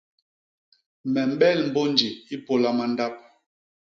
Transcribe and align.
Me 1.11 1.21
mbel 1.33 1.59
mbônji 1.69 2.09
i 2.33 2.35
pôla 2.45 2.71
mandap. 2.77 3.13